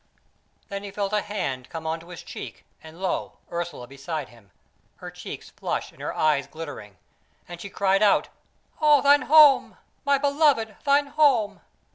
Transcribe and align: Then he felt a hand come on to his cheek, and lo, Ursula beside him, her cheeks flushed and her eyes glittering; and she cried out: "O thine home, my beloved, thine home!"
Then 0.69 0.81
he 0.81 0.89
felt 0.89 1.13
a 1.13 1.21
hand 1.21 1.69
come 1.69 1.85
on 1.85 1.99
to 1.99 2.09
his 2.09 2.23
cheek, 2.23 2.65
and 2.81 2.99
lo, 2.99 3.37
Ursula 3.51 3.85
beside 3.85 4.29
him, 4.29 4.49
her 4.95 5.11
cheeks 5.11 5.51
flushed 5.51 5.91
and 5.91 6.01
her 6.01 6.11
eyes 6.11 6.47
glittering; 6.47 6.97
and 7.47 7.61
she 7.61 7.69
cried 7.69 8.01
out: 8.01 8.27
"O 8.81 9.03
thine 9.03 9.21
home, 9.29 9.77
my 10.03 10.17
beloved, 10.17 10.75
thine 10.85 11.05
home!" 11.05 11.61